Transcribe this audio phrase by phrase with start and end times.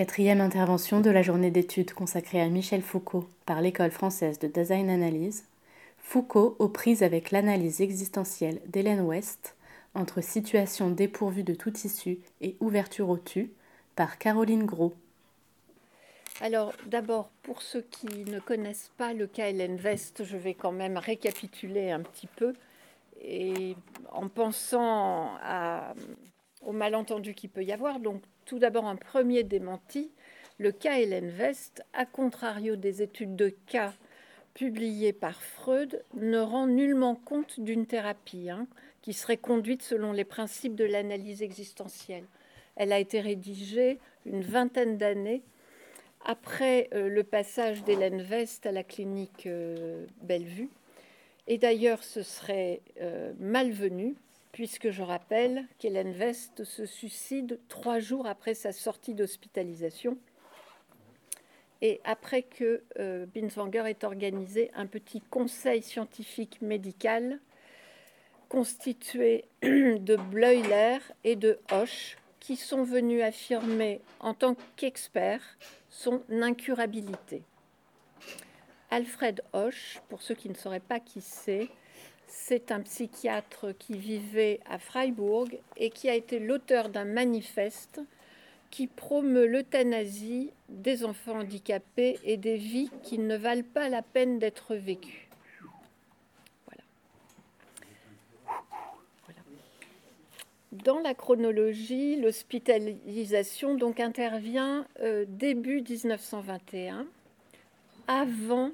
[0.00, 4.88] Quatrième intervention de la journée d'études consacrée à Michel Foucault par l'École française de design
[4.88, 5.44] analyse.
[5.98, 9.56] Foucault aux prises avec l'analyse existentielle d'Hélène West
[9.94, 13.50] entre situation dépourvue de tout tissu et ouverture au tu
[13.94, 14.94] par Caroline Gros.
[16.40, 20.72] Alors d'abord, pour ceux qui ne connaissent pas le cas Hélène West, je vais quand
[20.72, 22.54] même récapituler un petit peu
[23.20, 23.76] et
[24.10, 25.32] en pensant
[26.62, 28.00] au malentendu qu'il peut y avoir.
[28.00, 30.10] Donc tout d'abord un premier démenti,
[30.58, 33.92] le cas Hélène West, à contrario des études de cas
[34.54, 38.66] publiées par Freud, ne rend nullement compte d'une thérapie hein,
[39.02, 42.24] qui serait conduite selon les principes de l'analyse existentielle.
[42.74, 45.42] Elle a été rédigée une vingtaine d'années
[46.24, 50.70] après euh, le passage d'Hélène West à la clinique euh, Bellevue.
[51.46, 54.16] Et d'ailleurs, ce serait euh, malvenu
[54.52, 60.18] puisque je rappelle qu'Hélène West se suicide trois jours après sa sortie d'hospitalisation
[61.82, 67.38] et après que euh, Binswanger ait organisé un petit conseil scientifique médical
[68.48, 77.42] constitué de Bleuler et de Hoche qui sont venus affirmer en tant qu'experts son incurabilité.
[78.90, 81.68] Alfred Hoche, pour ceux qui ne sauraient pas qui c'est,
[82.26, 88.00] c'est un psychiatre qui vivait à Freiburg et qui a été l'auteur d'un manifeste
[88.70, 94.38] qui promeut l'euthanasie des enfants handicapés et des vies qui ne valent pas la peine
[94.38, 95.28] d'être vécues.
[100.72, 107.06] Dans la chronologie, l'hospitalisation donc intervient euh, début 1921,
[108.06, 108.70] avant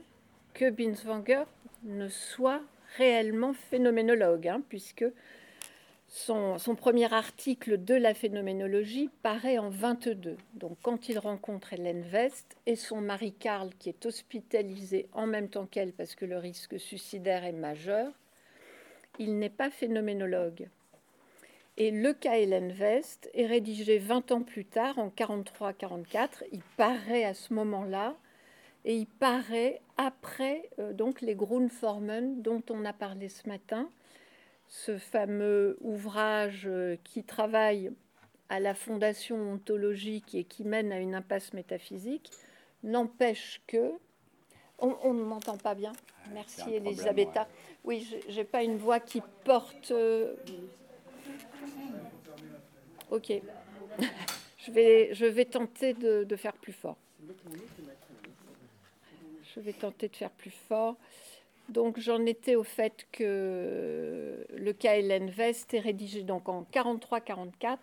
[0.57, 1.45] que Binswanger
[1.83, 2.63] ne soit
[2.97, 5.05] réellement phénoménologue, hein, puisque
[6.09, 10.39] son, premier article de la phénoménologie paraît en 22.
[10.55, 15.51] Donc quand il rencontre Hélène West et son mari Karl, qui est hospitalisé en même
[15.51, 18.11] temps qu'elle parce que le risque suicidaire est majeur,
[19.19, 20.71] il n'est pas phénoménologue.
[21.77, 26.45] Et le cas Hélène West est rédigé 20 ans plus tard, en 43-44.
[26.51, 28.17] Il paraît à ce moment-là
[28.87, 33.91] et il paraît après euh, donc les Grundformen dont on a parlé ce matin,
[34.69, 37.91] ce fameux ouvrage euh, qui travaille
[38.49, 42.31] à la fondation ontologique et qui mène à une impasse métaphysique,
[42.85, 43.91] n'empêche que
[44.79, 45.93] on, ne m'entend pas bien.
[46.33, 47.49] Merci Elisabetta.
[47.83, 49.91] Oui, j'ai pas une voix qui porte.
[49.91, 50.35] Euh,
[53.11, 53.33] ok.
[54.59, 56.99] je vais, je vais tenter de faire plus fort.
[59.57, 60.97] Je vais tenter de faire plus fort.
[61.71, 67.79] Donc j'en étais au fait que le Hélène West est rédigé donc en 43-44,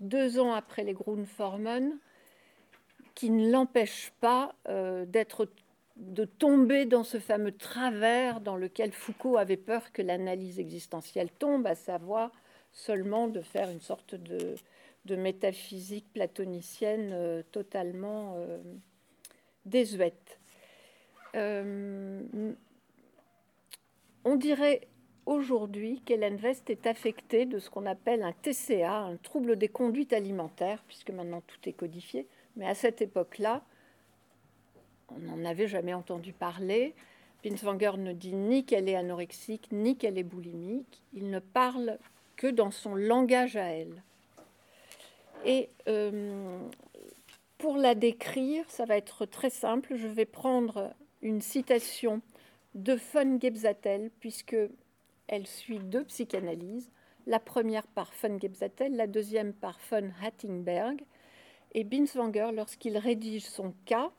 [0.00, 1.98] deux ans après les Grundformen,
[3.14, 5.06] qui ne l'empêche pas euh,
[5.96, 11.66] de tomber dans ce fameux travers dans lequel Foucault avait peur que l'analyse existentielle tombe,
[11.66, 12.32] à savoir
[12.72, 14.56] seulement de faire une sorte de,
[15.14, 18.58] métaphysique platonicienne euh, totalement euh,
[19.66, 20.40] désuète.
[21.34, 22.22] Euh,
[24.24, 24.88] on dirait
[25.26, 30.12] aujourd'hui qu'Hélène West est affectée de ce qu'on appelle un TCA, un trouble des conduites
[30.12, 32.26] alimentaires, puisque maintenant tout est codifié.
[32.56, 33.62] Mais à cette époque-là,
[35.08, 36.94] on n'en avait jamais entendu parler.
[37.44, 41.02] Binswanger ne dit ni qu'elle est anorexique, ni qu'elle est boulimique.
[41.12, 41.98] Il ne parle
[42.36, 44.02] que dans son langage à elle.
[45.44, 46.58] Et euh,
[47.58, 49.96] pour la décrire, ça va être très simple.
[49.96, 52.20] Je vais prendre une citation
[52.74, 54.56] de von Gebzatel, puisque
[55.28, 56.90] elle suit deux psychanalyses,
[57.26, 61.02] la première par von Gebzatel, la deuxième par von Hattingberg.
[61.74, 64.10] Et Binswanger, lorsqu'il rédige son cas,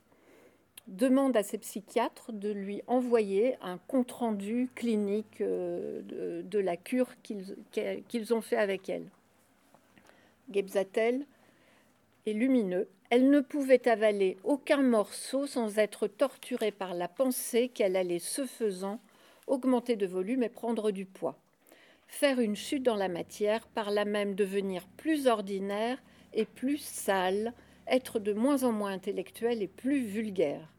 [0.88, 6.02] demande à ses psychiatres de lui envoyer un compte-rendu clinique euh,
[6.44, 9.08] de, la cure qu'ils ont fait avec elle.
[12.26, 17.96] Est lumineux elle ne pouvait avaler aucun morceau sans être torturée par la pensée qu'elle
[17.96, 19.00] allait, ce faisant,
[19.46, 21.38] augmenter de volume et prendre du poids.
[22.08, 26.02] Faire une chute dans la matière, par là même devenir plus ordinaire
[26.34, 27.54] et plus sale,
[27.86, 30.74] être de moins en moins intellectuelle et plus vulgaire.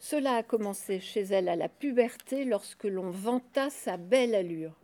[0.00, 4.74] Cela a commencé chez elle à la puberté lorsque l'on vanta sa belle allure.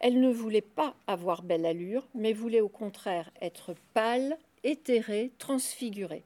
[0.00, 6.24] Elle ne voulait pas avoir belle allure, mais voulait au contraire être pâle, éthéré, transfiguré.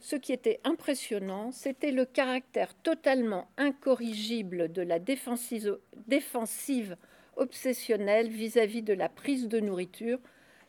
[0.00, 6.96] Ce qui était impressionnant, c'était le caractère totalement incorrigible de la défensive,
[7.36, 10.18] obsessionnelle vis-à-vis de la prise de nourriture,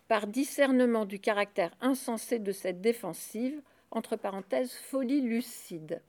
[0.07, 6.01] par discernement du caractère insensé de cette défensive, entre parenthèses, folie lucide.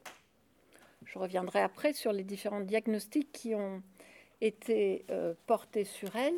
[1.04, 3.82] Je reviendrai après sur les différents diagnostics qui ont
[4.40, 6.36] été euh, portés sur elle.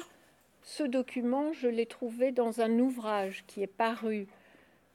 [0.62, 4.26] Ce document, je l'ai trouvé dans un ouvrage qui est paru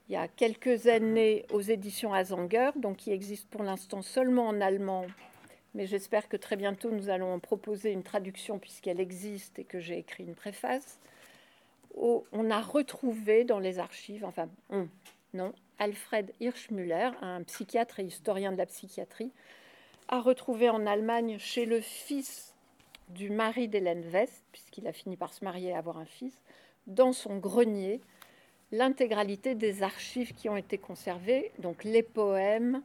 [0.08, 4.60] il y a quelques années aux éditions Azanger, donc qui existe pour l'instant seulement en
[4.60, 5.06] allemand,
[5.74, 9.80] mais j'espère que très bientôt nous allons en proposer une traduction puisqu'elle existe et que
[9.80, 10.98] j'ai écrit une préface.
[11.96, 14.48] on a retrouvé dans les archives, enfin,
[15.32, 19.32] non, Alfred Hirschmüller, un psychiatre et historien de la psychiatrie,
[20.08, 22.54] a retrouvé en Allemagne chez le fils
[23.08, 26.34] du mari d'Hélène West, puisqu'il a fini par se marier et avoir un fils,
[26.86, 28.00] dans son grenier,
[28.74, 32.82] l'intégralité des archives qui ont été conservées, donc les poèmes,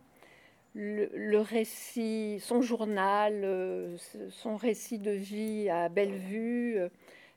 [0.75, 3.97] le, récit, son journal, euh,
[4.29, 6.89] son récit de vie à Bellevue, euh,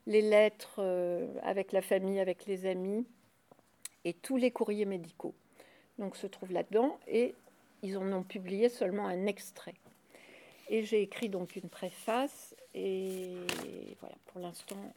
[0.05, 3.07] les lettres euh, avec la famille, avec les amis,
[4.05, 5.33] et tous les courriers médicaux.
[5.97, 7.33] Donc se trouvent là-dedans, et
[7.81, 9.75] ils en ont publié seulement un extrait.
[10.69, 13.33] Et j'ai écrit donc une préface, et
[13.99, 14.93] voilà, pour l'instant,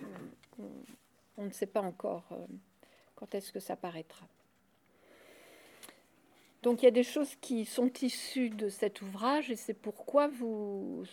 [1.39, 2.25] on, ne sait pas encore
[3.17, 4.27] quand est-ce que ça paraîtra.
[6.63, 10.29] Donc il y a des choses qui sont issues de cet ouvrage et c'est pourquoi
[10.29, 11.05] vous,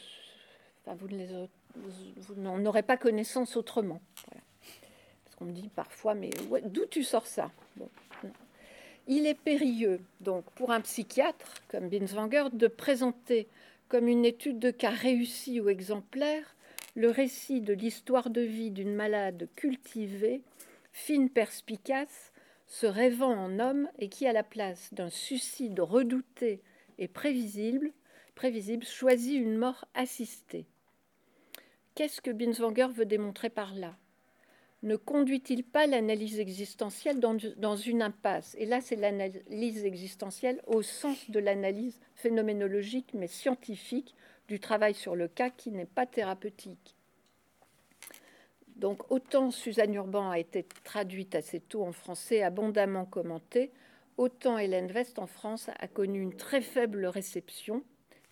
[0.86, 4.02] vous, n'en aurez pas connaissance autrement.
[5.24, 6.32] Parce qu'on me dit parfois, mais
[6.66, 7.52] d'où tu sors ça?
[9.08, 13.48] Il est périlleux, donc pour un psychiatre comme Binswanger, de présenter
[13.90, 16.56] comme une étude de cas réussie ou exemplaire
[16.96, 20.42] le récit de l'histoire de vie d'une malade cultivée
[20.94, 22.32] fine perspicace,
[22.68, 26.62] se rêvant en homme et qui, à la place d'un suicide redouté
[26.98, 27.92] et prévisible,
[28.84, 30.66] choisit une mort assistée.
[31.96, 33.96] Qu'est-ce que Binswanger veut démontrer par là?
[34.82, 38.56] Ne conduit-il pas l'analyse existentielle dans, dans, une impasse?
[38.60, 44.16] Et là, c'est l'analyse existentielle au sens de l'analyse phénoménologique mais scientifique
[44.48, 46.98] du travail sur le cas qui n'est pas thérapeutique.
[48.76, 53.72] Donc autant Suzanne Urban a été traduite assez tôt en français, abondamment commentée,
[54.18, 57.84] autant Hélène West en France a connu une très faible réception.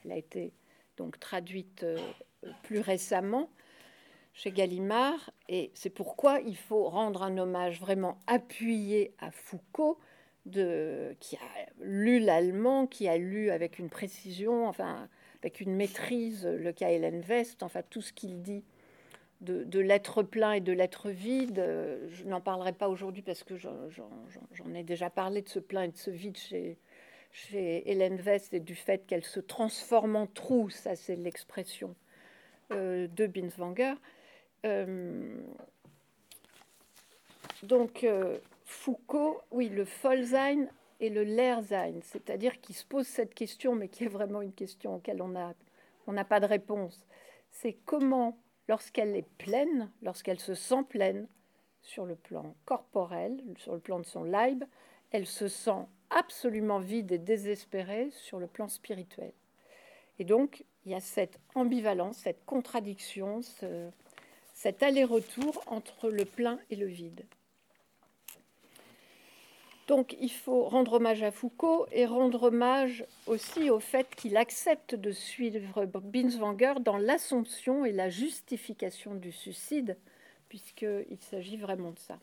[0.03, 0.53] Elle a été
[0.97, 1.97] donc traduite euh,
[2.63, 3.49] plus récemment
[4.33, 9.99] chez Gallimard, et c'est pourquoi il faut rendre un hommage vraiment appuyé à Foucault,
[10.49, 15.09] qui a lu l'allemand, qui a lu avec une précision, enfin
[15.41, 18.63] avec une maîtrise le cas Hélène West, enfin tout ce qu'il dit
[19.41, 21.63] de, l'être plein et de l'être vide.
[22.09, 25.87] Je n'en parlerai pas aujourd'hui parce que j'en ai déjà parlé de ce plein et
[25.89, 26.77] de ce vide chez,
[27.89, 31.95] Hélène West et du fait qu'elle se transforme en trou, ça c'est l'expression
[32.71, 33.93] euh, de Binswanger.
[34.65, 35.41] Euh,
[37.63, 40.67] donc euh, Foucault, oui, le Vollsein
[40.99, 44.95] et le Leersein, c'est-à-dire qui se pose cette question, mais qui est vraiment une question
[44.95, 47.05] auquel on n'a pas de réponse.
[47.49, 48.37] C'est comment
[48.71, 51.27] lorsqu'elle est pleine, lorsqu'elle se sent pleine
[51.81, 54.63] sur le plan corporel, sur le plan de son leib,
[55.11, 59.33] elle se sent absolument vide et désespérée sur le plan spirituel.
[60.19, 63.41] Et donc, il y a cette ambivalence, cette contradiction,
[64.53, 67.25] cet aller-retour entre le plein et le vide.
[69.87, 74.95] Donc il faut rendre hommage à Foucault et rendre hommage aussi au fait qu'il accepte
[74.95, 79.97] de suivre Binswanger dans l'assomption et la justification du suicide,
[80.49, 82.19] puisqu'il s'agit vraiment de ça.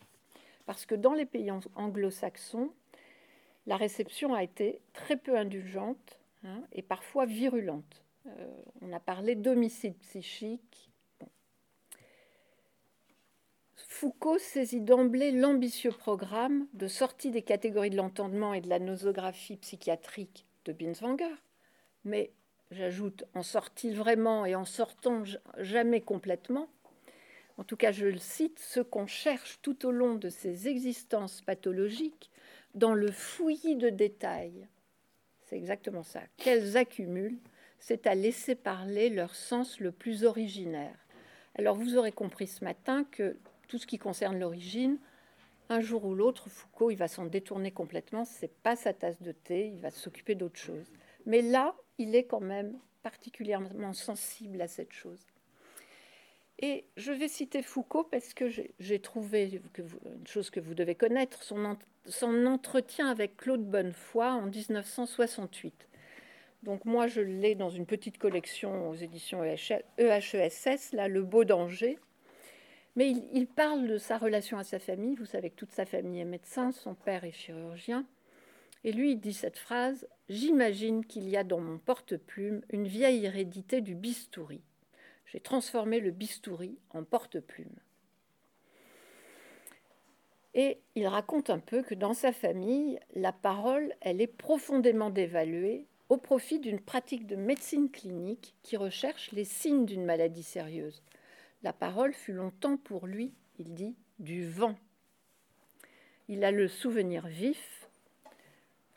[0.66, 2.70] Parce que dans les pays anglo-saxons,
[3.66, 8.02] la réception a été très peu indulgente hein, et parfois virulente.
[8.26, 10.90] Euh, on a parlé d'homicide psychique,
[14.00, 19.56] Foucault saisit d'emblée l'ambitieux programme de sortie des catégories de l'entendement et de la nosographie
[19.56, 21.34] psychiatrique de Binswanger,
[22.04, 22.30] mais
[22.70, 25.24] j'ajoute en sort-il vraiment et en sortant
[25.56, 26.68] jamais complètement
[27.56, 31.42] En tout cas, je le cite, ce qu'on cherche tout au long de ces existences
[31.42, 32.30] pathologiques
[32.76, 34.68] dans le fouillis de détails.
[35.46, 36.20] C'est exactement ça.
[36.36, 37.40] Qu'elles accumulent,
[37.80, 41.04] c'est à laisser parler leur sens le plus originaire.
[41.56, 43.36] Alors vous aurez compris ce matin que
[43.68, 44.98] tout ce qui concerne l'origine,
[45.70, 48.24] un jour ou l'autre, Foucault, il va s'en détourner complètement.
[48.24, 49.68] C'est pas sa tasse de thé.
[49.68, 50.86] Il va s'occuper d'autre chose.
[51.26, 55.26] Mais là, il est quand même particulièrement sensible à cette chose.
[56.60, 60.96] Et je vais citer Foucault parce que j'ai trouvé que une chose que vous devez
[60.96, 65.86] connaître, son, son entretien avec Claude Bonnefoy en 1968.
[66.64, 71.98] Donc moi, je l'ai dans une petite collection aux éditions EHESS, là, Le Beau Danger.
[72.98, 75.14] Mais il, parle de sa relation à sa famille.
[75.14, 78.04] Vous savez que toute sa famille est médecin, son père est chirurgien.
[78.82, 83.24] Et lui, il dit cette phrase J'imagine qu'il y a dans mon porte-plume une vieille
[83.24, 84.62] hérédité du bistouri.
[85.26, 87.76] J'ai transformé le bistouri en porte-plume.
[90.54, 95.86] Et il raconte un peu que dans sa famille, la parole, elle est profondément dévaluée
[96.08, 101.00] au profit d'une pratique de médecine clinique qui recherche les signes d'une maladie sérieuse.
[101.62, 104.76] La parole fut longtemps pour lui, il dit, du vent.
[106.28, 107.88] Il a le souvenir vif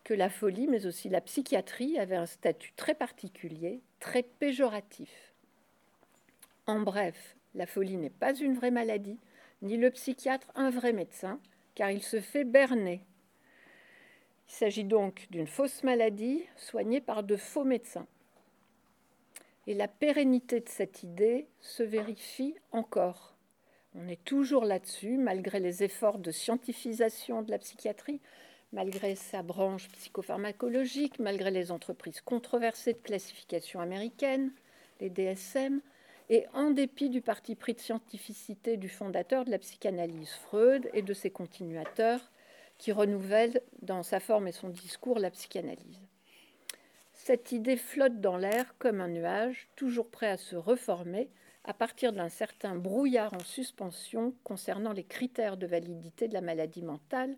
[0.03, 5.33] que la folie, mais aussi la psychiatrie, avait un statut très particulier, très péjoratif.
[6.67, 9.19] En bref, la folie n'est pas une vraie maladie,
[9.61, 11.39] ni le psychiatre un vrai médecin,
[11.75, 13.01] car il se fait berner.
[14.49, 18.07] Il s'agit donc d'une fausse maladie soignée par de faux médecins.
[19.67, 23.35] Et la pérennité de cette idée se vérifie encore.
[23.93, 28.21] On est toujours là-dessus, malgré les efforts de scientifisation de la psychiatrie,
[28.73, 34.51] malgré sa branche psychopharmacologique, malgré les entreprises controversées de classification américaine,
[34.99, 35.81] les DSM,
[36.29, 41.01] et en dépit du parti pris de scientificité du fondateur de la psychanalyse Freud et
[41.01, 42.31] de ses continuateurs,
[42.77, 46.10] qui renouvellent dans sa forme et son discours la psychanalyse.
[47.23, 51.29] Cette idée flotte dans l'air comme un nuage, toujours prêt à se reformer
[51.63, 56.81] à partir d'un certain brouillard en suspension concernant les critères de validité de la maladie
[56.81, 57.37] mentale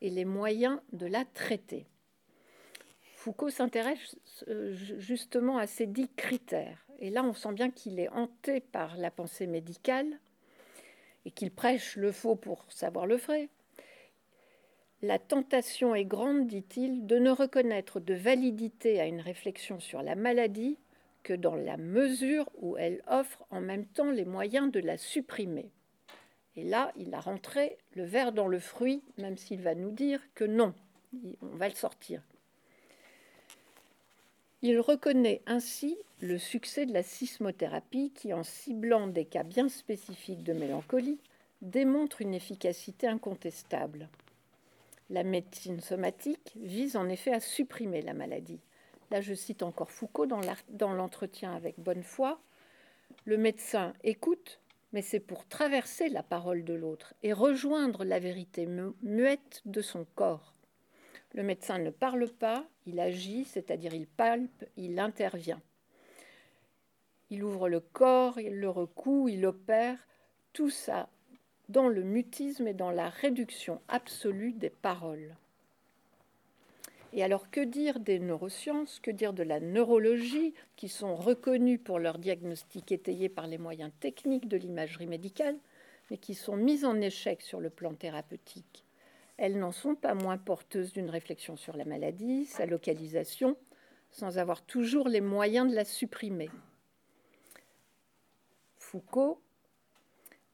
[0.00, 1.88] et les moyens de la traiter.
[3.16, 4.16] Foucault s'intéresse
[4.46, 8.96] euh, justement à ces dix critères et là, on sent bien qu'il est hanté par
[8.96, 10.20] la pensée médicale
[11.24, 13.48] et qu'il prêche le faux pour savoir le vrai.
[15.02, 20.14] La tentation est grande, dit-il, de ne reconnaître de validité à une réflexion sur la
[20.14, 20.78] maladie
[21.22, 25.70] que dans la mesure où elle offre en même temps les moyens de la supprimer.
[26.56, 30.20] Et là, il a rentré le verre dans le fruit, même s'il va nous dire
[30.34, 30.72] que non,
[31.42, 32.22] on va le sortir.
[34.62, 40.42] Il reconnaît ainsi le succès de la sismothérapie qui, en ciblant des cas bien spécifiques
[40.42, 41.18] de mélancolie,
[41.60, 44.08] démontre une efficacité incontestable.
[45.08, 48.60] La médecine somatique vise en effet à supprimer la maladie.
[49.12, 52.36] Là, je cite encore Foucault dans l'entretien avec Bonnefoy.
[53.24, 54.60] Le médecin écoute,
[54.92, 58.66] mais c'est pour traverser la parole de l'autre et rejoindre la vérité
[59.02, 60.54] muette de son corps.
[61.34, 65.60] Le médecin ne parle pas, il agit, c'est-à-dire il palpe, il intervient.
[67.30, 69.98] Il ouvre le corps, il le recoue, il opère,
[70.52, 71.08] tout ça
[71.68, 75.34] dans le mutisme et dans la réduction absolue des paroles.
[77.12, 81.98] Et alors que dire des neurosciences, que dire de la neurologie, qui sont reconnues pour
[81.98, 85.56] leur diagnostic étayé par les moyens techniques de l'imagerie médicale,
[86.10, 88.84] mais qui sont mises en échec sur le plan thérapeutique?
[89.38, 93.56] Elles n'en sont pas moins porteuses d'une réflexion sur la maladie, sa localisation,
[94.10, 96.50] sans avoir toujours les moyens de la supprimer.
[98.78, 99.40] Foucault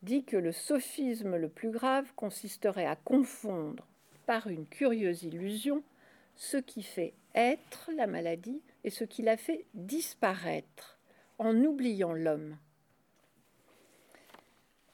[0.03, 3.87] dit que le sophisme le plus grave consisterait à confondre
[4.27, 5.83] par une curieuse illusion
[6.37, 10.99] ce qui fait être la maladie et ce qui la fait disparaître,
[11.39, 12.57] en oubliant l'homme.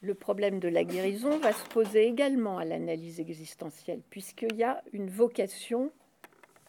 [0.01, 4.81] Le problème de la guérison va se poser également à l'analyse existentielle, puisqu'il y a
[4.93, 5.91] une vocation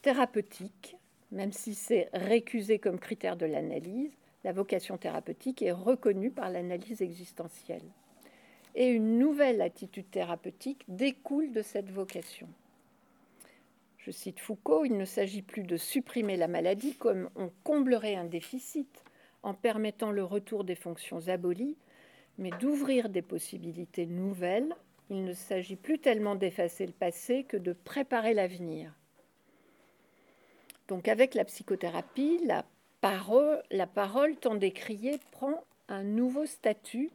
[0.02, 0.96] thérapeutique,
[1.30, 4.10] même si c'est récusé comme critère de l'analyse,
[4.42, 7.84] la vocation thérapeutique est reconnue par l'analyse existentielle.
[8.80, 12.48] Et une nouvelle attitude thérapeutique découle de cette vocation.
[13.98, 18.24] Je cite Foucault, il ne s'agit plus de supprimer la maladie comme on comblerait un
[18.24, 19.04] déficit
[19.42, 21.76] en permettant le retour des fonctions abolies,
[22.38, 24.74] mais d'ouvrir des possibilités nouvelles.
[25.10, 28.94] Il ne s'agit plus tellement d'effacer le passé que de préparer l'avenir.
[30.88, 32.64] Donc avec la psychothérapie, la
[33.02, 37.10] parole, parole tant décriée prend un nouveau statut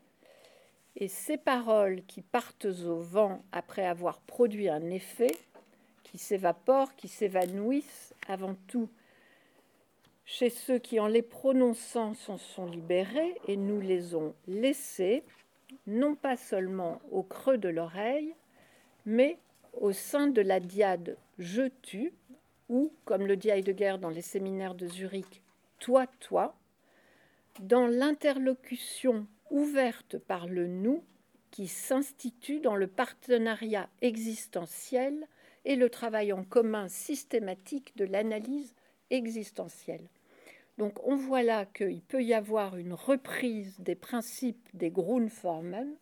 [0.95, 5.35] et ces paroles qui partent au vent après avoir produit un effet,
[6.03, 8.89] qui s'évaporent, qui s'évanouissent avant tout
[10.25, 15.23] chez ceux qui, en les prononçant, s'en sont libérés et nous les ont laissés,
[15.85, 18.33] non pas seulement au creux de l'oreille,
[19.05, 19.37] mais
[19.73, 22.13] au sein de la diade je tu,
[22.69, 25.41] ou, comme le dit Heidegger dans les séminaires de Zurich,
[25.79, 26.55] toi, toi,
[27.59, 31.03] dans l'interlocution ouverte par le nous
[31.51, 35.27] qui s'institue dans le partenariat existentiel
[35.63, 38.75] et le travail en commun systématique de l'analyse
[39.09, 40.07] existentielle.
[40.77, 45.95] Donc on voit là qu'il peut y avoir une reprise des principes des Grundformen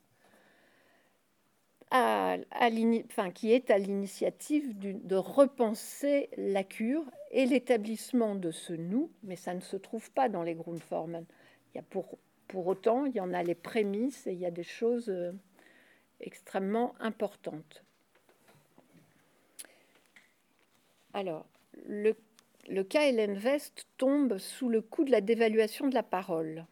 [1.93, 9.35] enfin, qui est à l'initiative de repenser la cure et l'établissement de ce nous, mais
[9.35, 11.25] ça ne se trouve pas dans les Grundformen.
[11.73, 12.17] Il y a pour,
[12.53, 15.31] pour autant, il y en a les prémices et il y a des choses euh,
[16.19, 17.83] extrêmement importantes.
[21.15, 21.47] Alors,
[21.87, 22.15] le,
[22.69, 26.67] le cas Hélène West tombe sous le coup de la dévaluation de la parole.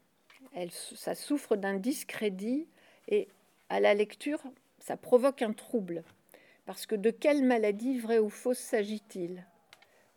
[0.54, 2.68] Elle, ça souffre d'un discrédit
[3.08, 3.28] et
[3.70, 4.44] à la lecture,
[4.78, 6.04] ça provoque un trouble.
[6.68, 9.48] Parce que de quelle maladie vraie ou fausse s'agit-il?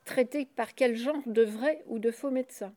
[0.05, 2.75] Traité par quel genre de vrais ou de faux médecins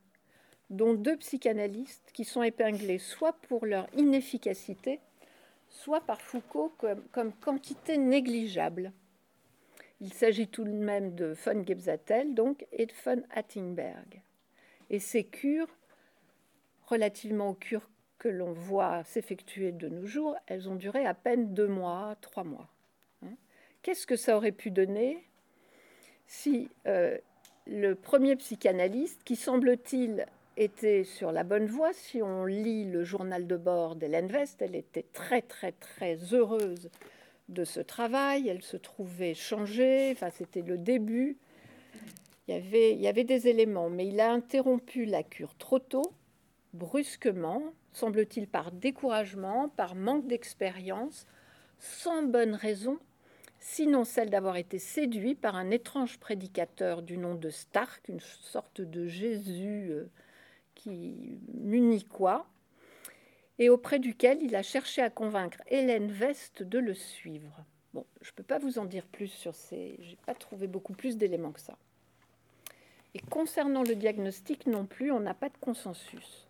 [0.70, 5.00] Dont deux psychanalystes qui sont épinglés soit pour leur inefficacité,
[5.70, 6.74] soit par Foucault
[7.12, 8.92] comme, quantité négligeable.
[10.02, 14.22] Il s'agit tout de même de von Gebzatel donc, et de von Attingberg.
[14.90, 15.74] Et ces cures,
[16.86, 21.54] relativement aux cures que l'on voit s'effectuer de nos jours, elles ont duré à peine
[21.54, 22.70] deux mois, trois mois.
[23.24, 23.36] Hein.
[23.82, 25.24] Qu'est-ce que ça aurait pu donner
[26.28, 27.18] si euh,
[27.66, 30.26] le premier psychanalyste, qui semble-t-il
[30.58, 34.76] était sur la bonne voie, si on lit le journal de bord d'Hélène West, elle
[34.76, 36.90] était très très très heureuse
[37.48, 41.38] de ce travail, elle se trouvait changée, enfin c'était le début,
[42.48, 45.80] il y, avait, il y avait des éléments, mais il a interrompu la cure trop
[45.80, 46.14] tôt,
[46.74, 47.62] brusquement,
[47.94, 51.28] semble-t-il par découragement, par manque d'expérience,
[51.80, 52.98] sans bonne raison,
[53.60, 58.82] sinon celle d'avoir été séduit par un étrange prédicateur du nom de Stark, une sorte
[58.82, 60.10] de Jésus euh,
[60.78, 62.46] qui muniquois,
[63.60, 67.66] et auprès duquel il a cherché à convaincre Hélène Veste de le suivre.
[67.94, 69.98] Bon, je ne peux pas vous en dire plus sur ces...
[70.02, 71.78] Je n'ai pas trouvé beaucoup plus d'éléments que ça.
[73.16, 76.48] Et concernant le diagnostic non plus, on n'a pas de consensus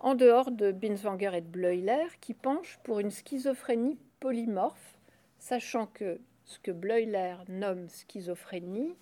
[0.00, 4.98] en dehors de Binswanger et de Bleuler, qui penchent pour une schizophrénie polymorphe,
[5.38, 8.94] sachant que ce que Bleuler nomme schizophrénie,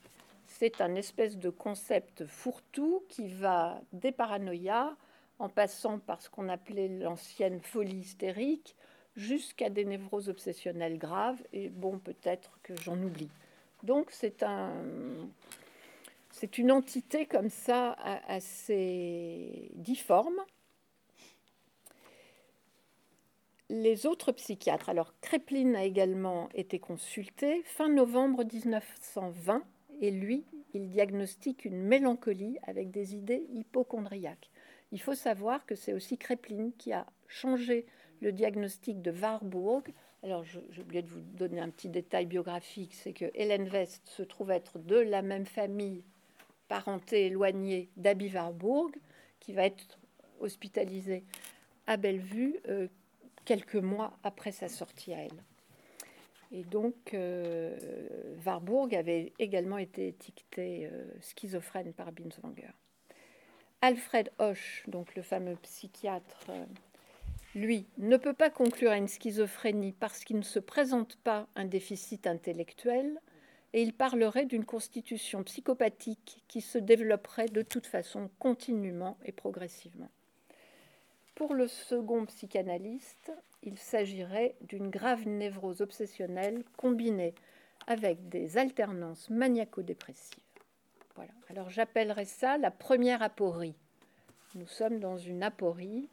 [0.58, 4.97] c'est un espèce de concept fourre-tout qui va des paranoïas,
[5.38, 8.75] en passant par ce qu'on appelait l'ancienne folie hystérique,
[9.14, 13.30] jusqu'à des névroses obsessionnelles graves, et bon, peut-être que j'en oublie.
[13.84, 14.73] Donc c'est un,
[16.32, 17.92] c'est une entité comme ça
[18.26, 20.40] assez difforme
[23.71, 29.62] les autres psychiatres, alors Kreplin a également été consulté fin novembre 1920
[30.00, 34.50] et lui, il diagnostique une mélancolie avec des idées hypochondriaques.
[34.93, 37.87] Il faut savoir que c'est aussi Kreplin qui a changé
[38.21, 39.93] le diagnostic de Warburg.
[40.23, 44.23] Alors, j'ai oublié de vous donner un petit détail biographique, c'est que Hélène West se
[44.23, 46.02] trouve être de la même famille,
[46.69, 48.93] parenté éloignée d'Abby Warburg,
[49.41, 49.99] qui va être
[50.41, 51.25] hospitalisée
[51.87, 52.89] à Bellevue, euh,
[53.45, 55.45] quelques mois après sa sortie à elle.
[56.50, 57.76] Et donc, euh,
[58.45, 62.73] Warburg avait également été étiqueté euh, schizophrène par Binswanger.
[63.80, 66.65] Alfred Hoche, donc le fameux psychiatre, euh,
[67.54, 71.65] lui, ne peut pas conclure à une schizophrénie parce qu'il ne se présente pas un
[71.65, 73.21] déficit intellectuel
[73.73, 80.11] et il parlerait d'une constitution psychopathique qui se développerait de toute façon continuellement et progressivement.
[81.34, 87.34] Pour le second psychanalyste, il s'agirait d'une grave névrose obsessionnelle combinée
[87.86, 90.38] avec des alternances maniaco-dépressives.
[91.14, 91.32] Voilà.
[91.49, 93.75] Alors j'appellerais ça la première aporie.
[94.54, 96.08] Nous sommes dans une aporie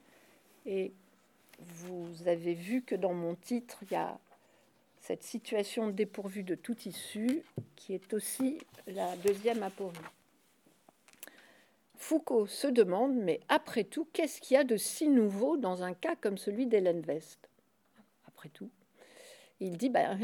[0.66, 0.94] et
[1.60, 4.18] vous avez vu que dans mon titre, il y a
[5.00, 7.44] cette situation dépourvue de tout issue
[7.76, 9.96] qui est aussi la deuxième aporie.
[12.08, 15.96] Foucault se demande, mais après tout, qu'est-ce qu'il y a de si nouveau dans un
[15.96, 17.50] cas comme celui d'Hélène West
[18.28, 18.70] Après tout,
[19.60, 20.16] il dit ben,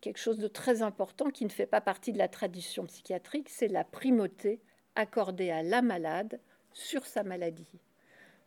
[0.00, 3.68] quelque chose de très important qui ne fait pas partie de la tradition psychiatrique, c'est
[3.68, 4.60] la primauté
[4.96, 6.40] accordée à la malade
[6.72, 7.78] sur sa maladie.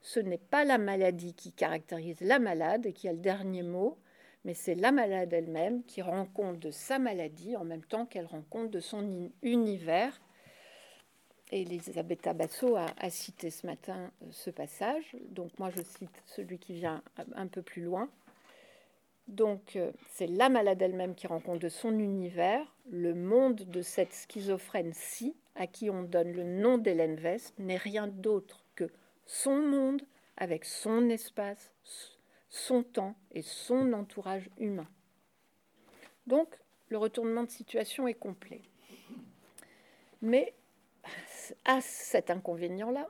[0.02, 3.98] Ce n'est pas la maladie qui caractérise la malade et qui a le dernier mot,
[4.44, 8.26] mais c'est la malade elle-même qui rend compte de sa maladie en même temps qu'elle
[8.26, 10.20] rend compte de son univers
[11.51, 15.15] et Elisabeth Basso a, cité ce matin euh, ce passage.
[15.29, 17.03] Donc moi, je cite celui qui vient
[17.36, 18.10] un peu plus loin.
[19.27, 22.65] Donc euh, c'est la malade elle-même qui rencontre de son univers.
[22.89, 28.08] Le monde de cette schizophrène-ci, à qui on donne le nom d'Hélène West, n'est rien
[28.08, 28.89] d'autre que
[29.25, 30.01] son monde
[30.38, 31.71] avec son espace,
[32.49, 34.88] son temps et son entourage humain.
[36.27, 38.62] Donc le retournement de situation est complet.
[40.21, 40.53] Mais
[41.65, 43.08] a cet inconvénient-là,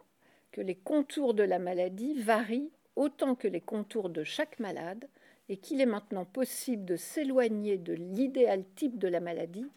[0.51, 5.07] que les contours de la maladie varient autant que les contours de chaque malade
[5.49, 9.69] et qu'il est maintenant possible de s'éloigner de l'idéal type de la maladie,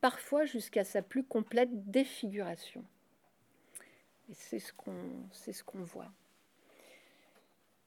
[0.00, 2.84] parfois jusqu'à sa plus complète défiguration.
[4.28, 6.12] Et c'est ce qu'on voit.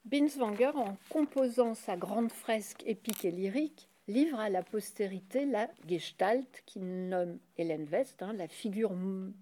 [0.05, 6.63] Binswanger, en composant sa grande fresque épique et lyrique, livre à la postérité la Gestalt
[6.65, 8.93] qu'il nomme Hélène West, hein, la figure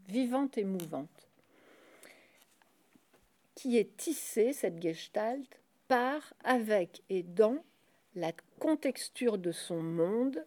[0.09, 1.29] vivante et mouvante,
[3.55, 7.63] qui est tissée, cette Gestalt, par, avec et dans
[8.15, 10.45] la contexture de son monde.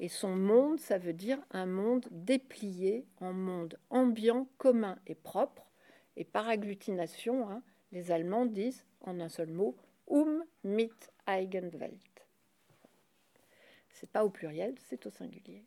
[0.00, 5.66] Et son monde, ça veut dire un monde déplié en monde ambiant, commun et propre.
[6.16, 9.76] Et par agglutination, hein, les Allemands disent en un seul mot
[10.08, 10.90] Um mit
[11.26, 12.09] Eigenwelt.
[14.00, 15.62] C'est pas au pluriel, c'est au singulier.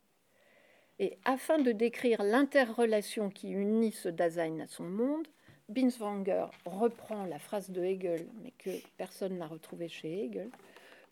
[0.98, 5.28] Et afin de décrire l'interrelation qui unit ce Dasein à son monde,
[5.70, 10.50] Binswanger reprend la phrase de Hegel, mais que personne n'a retrouvée chez Hegel,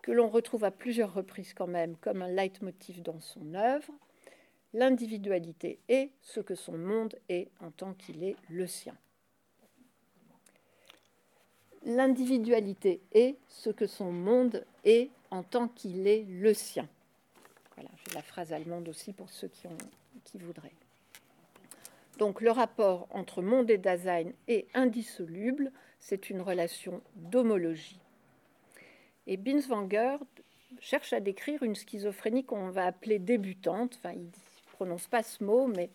[0.01, 3.93] que l'on retrouve à plusieurs reprises quand même comme un leitmotiv dans son œuvre.
[4.73, 8.97] L'individualité est ce que son monde est en tant qu'il est le sien.
[11.85, 16.87] L'individualité est ce que son monde est en tant qu'il est le sien.
[17.81, 19.77] Voilà, j'ai la phrase allemande aussi pour ceux qui, ont,
[20.23, 20.75] qui voudraient.
[22.19, 27.99] Donc le rapport entre monde et Dasein est indissoluble, c'est une relation d'homologie.
[29.25, 30.17] Et Binswanger
[30.79, 34.29] cherche à décrire une schizophrénie qu'on va appeler débutante, enfin il
[34.73, 35.89] prononce pas ce mot, mais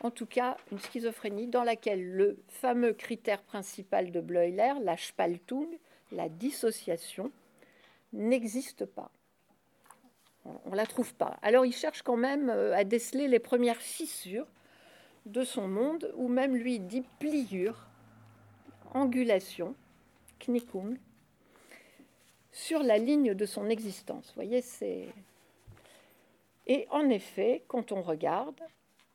[0.00, 5.68] en tout cas une schizophrénie dans laquelle le fameux critère principal de Bleuler, la Spaltung,
[6.12, 7.32] la dissociation,
[8.12, 9.10] n'existe pas.
[10.44, 11.38] On ne la trouve pas.
[11.42, 14.46] Alors il cherche quand même euh, à déceler les premières fissures
[15.26, 17.86] de son monde, ou même lui dit pliure,
[18.92, 19.74] angulation,
[20.40, 20.98] knickung,
[22.50, 24.26] sur la ligne de son existence.
[24.28, 25.08] Vous voyez, c'est.
[26.66, 28.60] Et en effet, quand on regarde,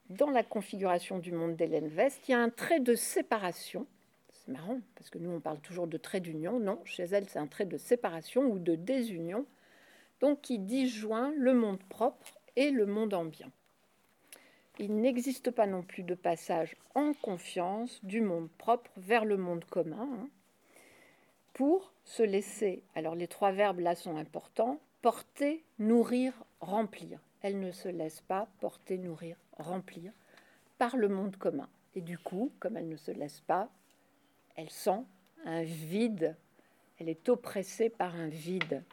[0.09, 3.85] dans la configuration du monde d'Hélène West, il y a un trait de séparation.
[4.31, 6.59] C'est marrant, parce que nous, on parle toujours de trait d'union.
[6.59, 9.45] Non, chez elle, c'est un trait de séparation ou de désunion,
[10.21, 13.51] donc qui disjoint le monde propre et le monde ambiant.
[14.80, 19.65] Il n'existe pas non plus de passage en confiance du monde propre vers le monde
[19.65, 20.30] commun, hein,
[21.53, 27.19] pour se laisser, alors les trois verbes là sont importants, porter, nourrir, remplir.
[27.41, 30.12] Elle ne se laisse pas porter, nourrir, remplir
[30.77, 31.69] par le monde commun.
[31.95, 33.69] Et du coup, comme elle ne se laisse pas,
[34.56, 35.03] elle sent
[35.45, 36.36] un vide,
[36.99, 38.84] elle est oppressée par un vide.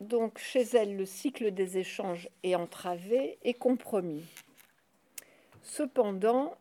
[0.00, 4.24] Donc chez elle, le cycle des échanges est entravé et compromis.
[5.62, 6.56] Cependant,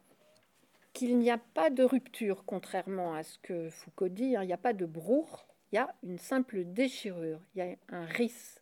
[0.94, 4.44] qu'il n'y a pas de rupture, contrairement à ce que Foucault dit, hein.
[4.44, 7.76] il n'y a pas de brour, il y a une simple déchirure, il y a
[7.90, 8.62] un riss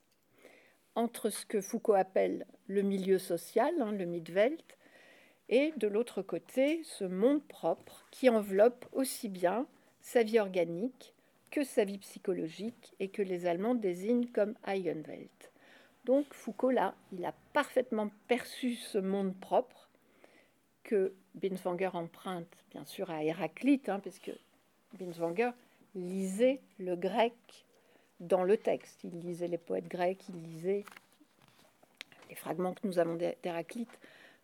[0.95, 4.77] entre ce que Foucault appelle le milieu social, hein, le Midwelt,
[5.49, 9.67] et de l'autre côté, ce monde propre qui enveloppe aussi bien
[10.01, 11.12] sa vie organique
[11.53, 15.51] que sa vie psychologique et que les Allemands désignent comme Eigenwelt.
[16.03, 19.87] Donc Foucault, là, il a parfaitement perçu ce monde propre
[20.81, 24.19] que Binswanger emprunte bien sûr à Héraclite, hein, parce
[24.93, 25.51] Binswanger
[25.93, 27.35] lisait le grec
[28.19, 29.03] dans le texte.
[29.03, 30.83] Il lisait les poètes grecs, il lisait
[32.29, 33.99] les fragments que nous avons d'Héraclite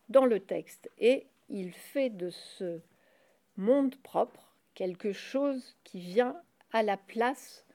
[0.09, 0.91] dans le texte.
[0.99, 2.79] Et il fait de ce
[3.57, 6.39] monde propre quelque chose qui vient
[6.71, 7.65] à la place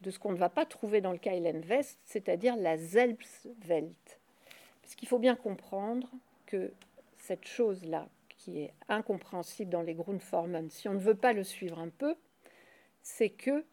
[0.00, 4.20] de ce qu'on ne va pas trouver dans le Kailen West, c'est-à-dire la Selbstwelt.
[4.82, 6.08] Parce qu'il faut bien comprendre
[6.46, 6.72] que
[7.16, 11.78] cette chose-là, qui est incompréhensible dans les Grundformen, si on ne veut pas le suivre
[11.78, 12.14] un peu,
[13.02, 13.64] c'est que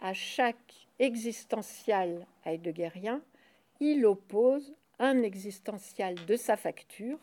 [0.00, 3.22] à chaque existentiel heideggerien,
[3.80, 7.18] il oppose un existentiel de sa facture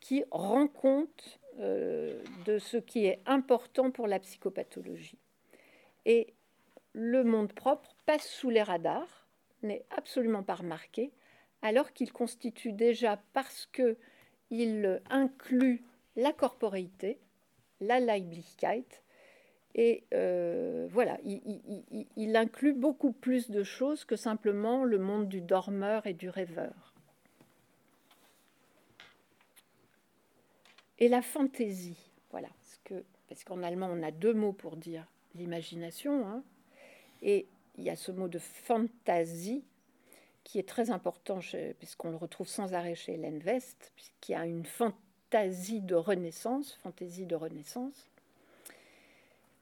[0.00, 5.18] qui rend compte euh, de ce qui est important pour la psychopathologie.
[6.06, 6.34] Et
[6.92, 9.26] le monde propre passe sous les radars,
[9.62, 11.12] n'est absolument pas remarqué,
[11.62, 15.84] alors qu'il constitue déjà, parce qu'il inclut
[16.16, 17.18] la corporéité,
[17.80, 18.84] la Leiblichkeit,
[19.74, 26.06] et euh, voilà, il, inclut beaucoup plus de choses que simplement le monde du dormeur
[26.06, 26.92] et du rêveur.
[30.98, 35.06] Et la fantaisie, voilà, parce que parce qu'en allemand on a deux mots pour dire
[35.34, 36.42] l'imagination, hein,
[37.22, 37.46] et
[37.78, 39.64] il y a ce mot de fantaisie
[40.44, 41.40] qui est très important
[41.78, 46.74] puisqu'on le retrouve sans arrêt chez Hélène West, puisqu'il y a une fantaisie de renaissance,
[46.82, 48.08] fantaisie de renaissance.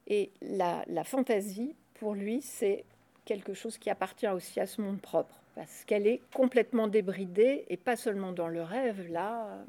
[0.06, 2.84] Et la, fantaisie, pour lui, c'est
[3.24, 7.76] quelque chose qui appartient aussi à ce monde propre, parce qu'elle est complètement débridée, et
[7.76, 9.64] pas seulement dans le rêve, là,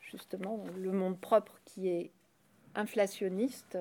[0.00, 2.10] justement, le monde propre qui est
[2.76, 3.78] inflationniste.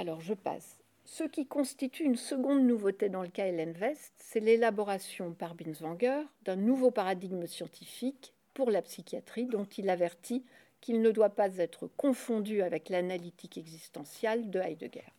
[0.00, 0.78] Alors, je passe.
[1.04, 6.56] Ce qui constitue une seconde nouveauté dans le Hélène West, c'est l'élaboration par Binswanger d'un
[6.56, 10.42] nouveau paradigme scientifique pour la psychiatrie dont il avertit
[10.80, 15.12] qu'il ne doit pas être confondu avec l'analytique existentielle de Heidegger.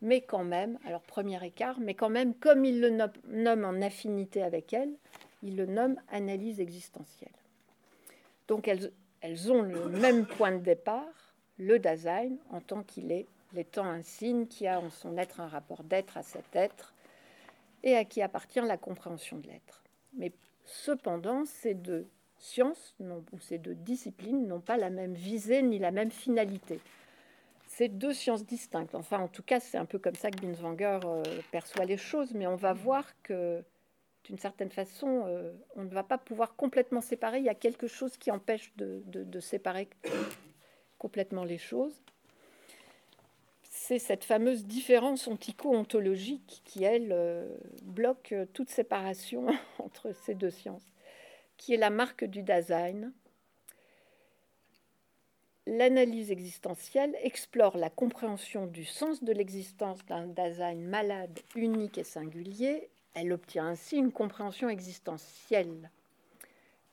[0.00, 2.88] Mais quand même, alors premier écart, mais quand même, comme il le
[3.28, 4.94] nomme en affinité avec elle,
[5.42, 7.28] il le nomme analyse existentielle.
[8.48, 13.26] Donc elles, elles ont le même point de départ, le Dasein, en tant qu'il est
[13.52, 16.94] l'étant un signe qui a en son être un rapport d'être à cet être
[17.82, 19.82] et à qui appartient la compréhension de l'être.
[20.14, 20.32] Mais
[20.64, 25.90] cependant, ces deux sciences ou ces deux disciplines n'ont pas la même visée ni la
[25.90, 26.80] même finalité.
[27.66, 28.94] C'est deux sciences distinctes.
[28.94, 32.32] Enfin, en tout cas, c'est un peu comme ça que Binswanger euh, perçoit les choses,
[32.32, 33.62] mais on va voir que,
[34.24, 37.38] d'une certaine façon, euh, on ne va pas pouvoir complètement séparer.
[37.38, 39.88] Il y a quelque chose qui empêche de séparer
[40.98, 42.02] complètement les choses
[43.86, 47.46] c'est cette fameuse différence ontico-ontologique qui, elle, euh,
[47.82, 49.46] bloque toute séparation
[49.78, 50.92] entre ces deux sciences,
[51.56, 53.12] qui est la marque du Dasein.
[55.68, 62.90] L'analyse existentielle explore la compréhension du sens de l'existence d'un Dasein malade, unique et singulier.
[63.14, 65.90] Elle obtient ainsi une compréhension existentielle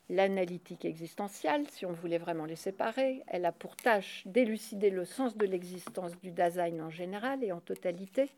[0.09, 3.23] l'analytique existentielle, si on voulait vraiment les séparer.
[3.27, 7.61] Elle a pour tâche d'élucider le sens de l'existence du Dasein en général et en
[7.61, 8.29] totalité,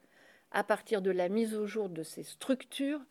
[0.52, 3.02] à partir de la mise au jour de ses structures,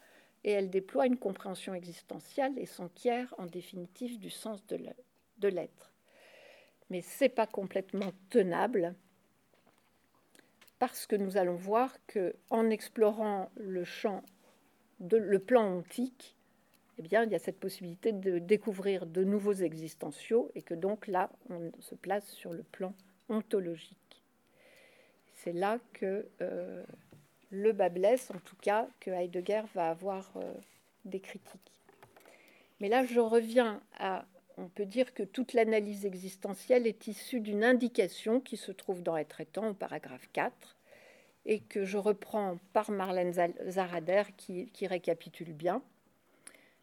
[0.45, 5.93] et elle déploie une compréhension existentielle et s'enquiert en définitive du sens de l'être.
[6.91, 8.95] Mais c'est pas complètement tenable
[10.79, 14.23] parce que nous allons voir que en explorant le champ
[15.01, 16.34] de le plan ontique,
[16.99, 21.07] eh bien, il y a cette possibilité de découvrir de nouveaux existentiaux et que donc
[21.07, 22.95] là, on se place sur le plan
[23.29, 24.23] ontologique.
[25.35, 26.85] C'est là que euh,
[27.51, 30.55] le bas blesse, en tout cas, que Heidegger va avoir euh,
[31.05, 31.83] des critiques.
[32.81, 34.25] Mais là, je reviens à,
[34.57, 39.17] on peut dire que toute l'analyse existentielle est issue d'une indication qui se trouve dans
[39.17, 40.77] Être étant au paragraphe 4
[41.47, 43.33] et que je reprends par Marlène
[43.67, 45.83] Zarader qui, qui récapitule bien.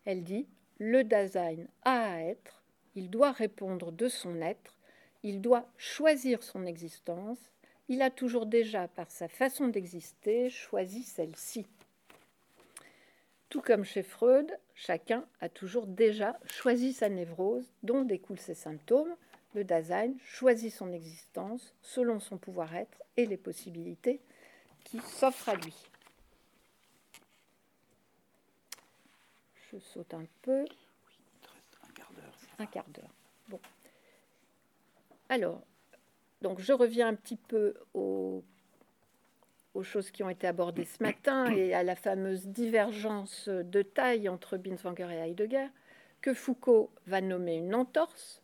[0.06, 0.48] Elle dit
[0.80, 2.64] Le Dasein a à être,
[2.96, 4.78] il doit répondre de son être,
[5.24, 7.52] il doit choisir son existence,
[7.88, 11.68] il a toujours déjà, par sa façon d'exister, choisi celle-ci.
[13.50, 19.14] Tout comme chez Freud, chacun a toujours déjà choisi sa névrose, dont découlent ses symptômes.
[19.54, 24.22] Le Dasein choisit son existence selon son pouvoir-être et les possibilités
[24.86, 25.91] qui s'offrent à lui.
[29.72, 30.62] Je saute un peu.
[30.62, 30.68] Oui,
[31.42, 32.34] il reste un quart d'heure.
[32.60, 33.14] Un quart d'heure.
[33.48, 33.60] Bon.
[35.30, 35.62] Alors,
[36.42, 38.44] donc je reviens un petit peu aux,
[39.74, 44.28] aux choses qui ont été abordées ce matin et à la fameuse divergence de taille
[44.28, 45.68] entre Binswanger et Heidegger,
[46.22, 48.42] que Foucault va nommer une entorse.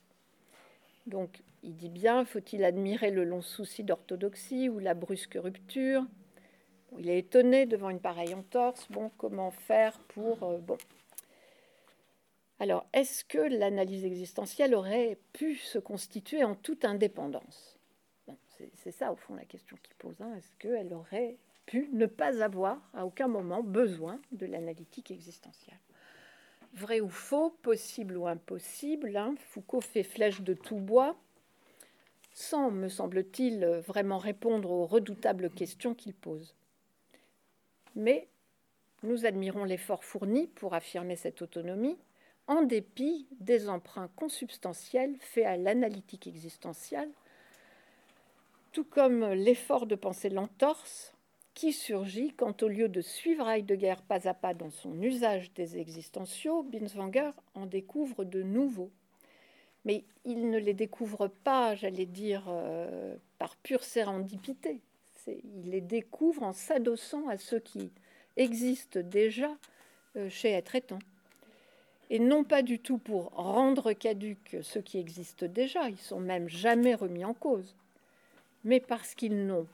[1.08, 6.06] Donc, il dit bien, faut-il admirer le long souci d'orthodoxie ou la brusque rupture?
[6.98, 8.88] Il est étonné devant une pareille entorse.
[8.90, 10.44] Bon, comment faire pour...
[10.44, 10.78] Euh, bon,
[12.60, 17.78] alors, est-ce que l'analyse existentielle aurait pu se constituer en toute indépendance?
[18.74, 20.20] C'est ça, au fond, la question qui pose.
[20.20, 20.34] Hein.
[20.36, 25.78] Est-ce qu'elle aurait pu ne pas avoir, à aucun moment, besoin de l'analytique existentielle?
[26.74, 31.16] Vrai ou faux, possible ou impossible, hein, Foucault fait flèche de tout bois,
[32.34, 36.56] sans, me semble-t-il, vraiment répondre aux redoutables questions qu'il pose.
[37.96, 38.28] Mais
[39.04, 41.98] nous admirons l'effort fourni pour affirmer cette autonomie,
[42.48, 47.10] en dépit des emprunts consubstantiels faits à l'analytique existentielle,
[48.72, 51.14] tout comme l'effort de penser l'entorse
[51.54, 55.78] qui surgit quand, au lieu de suivre Heidegger pas à pas dans son usage des
[55.80, 58.92] existentiaux, Binswanger en découvre de nouveaux.
[59.84, 64.82] Mais il ne les découvre pas, j'allais dire, euh, par pure sérendipité.
[65.26, 67.92] Il les découvre en s'adossant à ceux qui
[68.36, 69.50] existent déjà
[70.16, 70.76] euh, chez Être
[72.10, 76.48] et non pas du tout pour rendre caduques ceux qui existent déjà, ils sont même
[76.48, 77.76] jamais remis en cause,
[78.64, 79.68] mais parce qu'ils n'ont,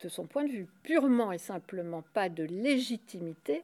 [0.00, 3.62] de son point de vue, purement et simplement pas de légitimité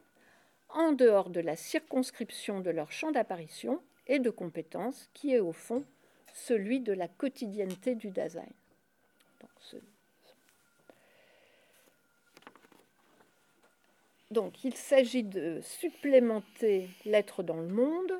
[0.68, 5.52] en dehors de la circonscription de leur champ d'apparition et de compétence, qui est au
[5.52, 5.84] fond
[6.34, 8.46] celui de la quotidienneté du Dasein.
[9.40, 9.76] Donc ce,
[14.30, 18.12] donc, il s'agit de supplémenter l'être dans le monde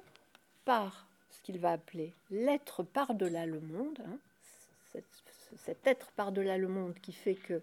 [0.64, 5.00] par ce qu'il va appeler l'être par-delà le monde, hein.
[5.64, 7.60] cet, être par-delà le monde qui fait que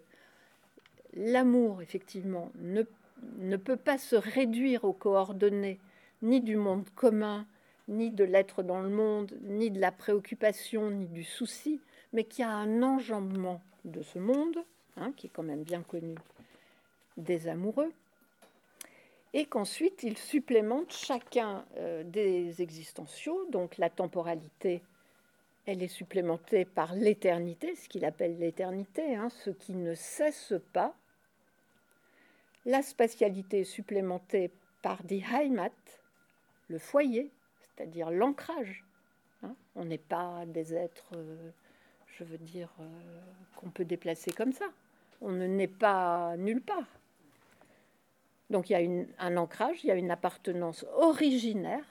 [1.14, 5.80] l'amour, effectivement, ne, peut pas se réduire aux coordonnées
[6.22, 7.46] ni du monde commun,
[7.88, 11.80] ni de l'être dans le monde, ni de la préoccupation, ni du souci,
[12.12, 14.58] mais qui a un enjambement de ce monde,
[14.96, 16.14] hein, qui est quand même bien connu
[17.16, 17.92] des amoureux,
[19.36, 24.82] et qu'ensuite il supplémente chacun euh, des existentiaux, donc la temporalité,
[25.66, 30.94] elle est supplémentée par l'éternité, ce qu'il appelle l'éternité, hein, ce qui ne cesse pas.
[32.64, 35.68] La spatialité est supplémentée par die Heimat,
[36.68, 38.86] le foyer, c'est-à-dire l'ancrage.
[39.42, 39.54] Hein.
[39.74, 41.50] On n'est pas des êtres, euh,
[42.06, 42.88] je veux dire, euh,
[43.56, 44.70] qu'on peut déplacer comme ça.
[45.20, 46.86] On ne naît pas nulle part.
[48.50, 51.84] Donc il y a un ancrage, il y a une appartenance originaire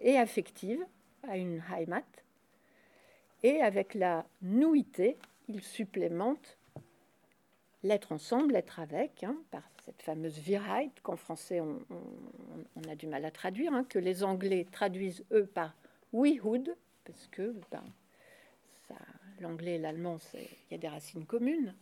[0.00, 0.84] et affective
[1.28, 2.02] à une Heimat.
[3.42, 5.16] Et avec la nouité,
[5.48, 6.58] il supplémente
[7.82, 11.80] l'être ensemble, l'être avec, hein, par cette fameuse Virheit qu'en français on,
[12.88, 15.74] a du mal à traduire, hein, que les Anglais traduisent eux par
[16.12, 17.84] wehood, parce que ben,
[19.40, 21.74] l'anglais et l'allemand, il y a des racines communes.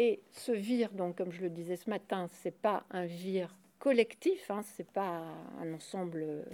[0.00, 4.48] Et ce vire, donc, comme je le disais ce matin, c'est pas un vire collectif,
[4.48, 5.24] hein, c'est pas
[5.58, 6.46] un ensemble,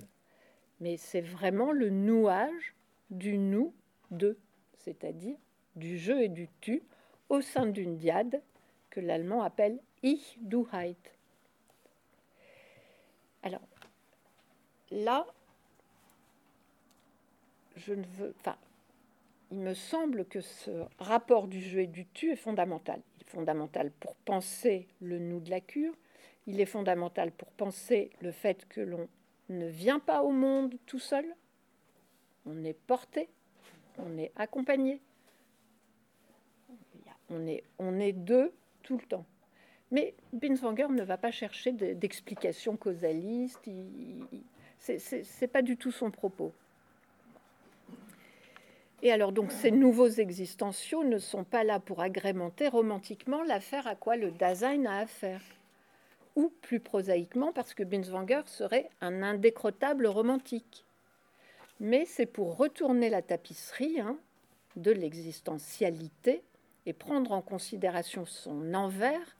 [0.81, 2.75] mais c'est vraiment le nouage
[3.11, 3.75] du nous
[4.11, 4.39] de,
[4.79, 5.37] c'est-à-dire
[5.77, 6.83] du je et du tu
[7.29, 8.41] au sein d'une diade
[8.89, 10.97] que l'allemand appelle Ich, du, heit.
[13.43, 13.69] Alors,
[14.91, 15.27] là,
[17.77, 18.57] je ne veux, enfin,
[19.55, 24.15] il me semble que ce rapport du je et du tu est fondamental fondamental pour
[24.17, 25.95] penser le nous de la cure.
[26.47, 29.09] Il est fondamental pour penser le fait que l'on
[29.49, 31.25] ne vient pas au monde tout seul.
[32.47, 33.29] On est porté,
[33.99, 35.01] on est accompagné.
[37.31, 39.25] On est, on est deux tout le temps.
[39.91, 43.65] Mais Binswanger ne va pas chercher d'explications causalistes.
[44.79, 46.53] Ce n'est pas du tout son propos.
[49.05, 53.95] Et alors donc ces nouveaux existentiaux ne sont pas là pour agrémenter romantiquement l'affaire à
[53.95, 55.43] quoi le Dasein a affaire.
[56.37, 60.87] Ou plus prosaïquement parce que Binswanger serait un indécrottable romantique.
[61.81, 64.17] Mais c'est pour retourner la tapisserie hein,
[64.77, 66.43] de l'existentialité
[66.87, 69.37] et prendre en considération son envers,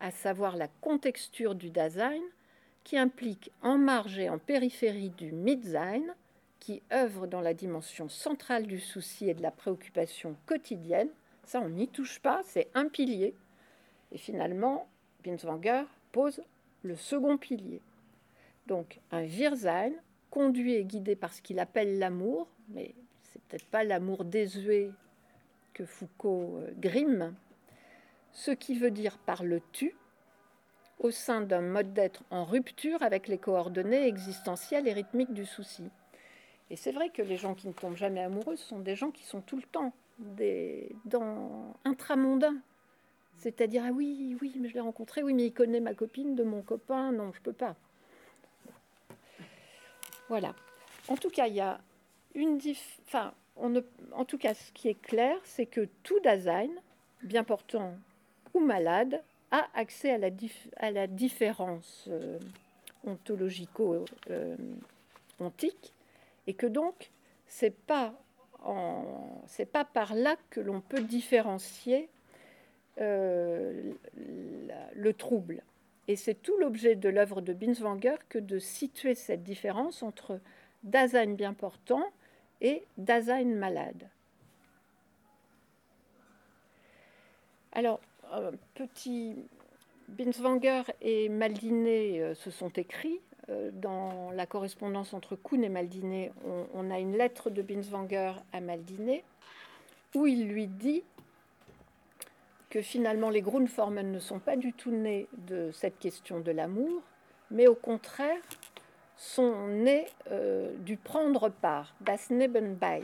[0.00, 2.18] à savoir la contexture du Dasein,
[2.82, 6.02] qui implique en marge et en périphérie du Mitsein
[6.62, 11.08] qui œuvre dans la dimension centrale du souci et de la préoccupation quotidienne.
[11.42, 13.34] Ça, on n'y touche pas, c'est un pilier.
[14.12, 14.86] Et finalement,
[15.24, 16.40] Binswanger pose
[16.84, 17.80] le second pilier.
[18.68, 19.90] Donc, un Wirsein,
[20.30, 22.94] conduit et guidé par ce qu'il appelle l'amour, mais
[23.24, 24.92] c'est peut-être pas l'amour désuet
[25.74, 27.34] que Foucault euh, grime,
[28.30, 29.96] ce qui veut dire par le tu,
[31.00, 35.90] au sein d'un mode d'être en rupture avec les coordonnées existentielles et rythmiques du souci.
[36.72, 39.24] Et c'est vrai que les gens qui ne tombent jamais amoureux sont des gens qui
[39.24, 42.56] sont tout le temps des, dans intramondains.
[43.36, 46.42] C'est-à-dire, ah oui, oui, mais je l'ai rencontré, oui, mais il connaît ma copine de
[46.42, 47.76] mon copain, non, je peux pas.
[50.30, 50.54] Voilà.
[51.08, 51.78] En tout cas, il y a
[52.34, 52.58] une
[53.06, 53.74] enfin, on
[54.12, 56.70] en tout cas, ce qui est clair, c'est que tout Dasein,
[57.22, 57.92] bien portant
[58.54, 60.30] ou malade, a accès à la,
[60.76, 62.38] à la différence euh,
[63.04, 65.92] ontologico-ontique
[66.46, 67.10] et que donc
[67.46, 68.14] c'est pas
[69.46, 72.08] c'est pas par là que l'on peut différencier
[73.00, 73.92] euh,
[74.94, 75.62] le trouble.
[76.06, 80.40] Et c'est tout l'objet de l'œuvre de Binswanger que de situer cette différence entre
[80.84, 82.04] Dasein bien portant
[82.60, 84.08] et Dasein malade.
[87.72, 88.00] Alors,
[88.74, 89.36] petit
[90.08, 96.32] Binswanger et Maldiné euh, se sont écrits euh, dans la correspondance entre Kuhn et Maldiné,
[96.74, 99.24] on, a une lettre de Binswanger à Maldiné
[100.14, 101.02] où il lui dit
[102.70, 107.02] que finalement les Grundformen ne sont pas du tout nés de cette question de l'amour,
[107.50, 108.40] mais au contraire
[109.16, 113.02] sont nés euh, du prendre part, das Nebenbei,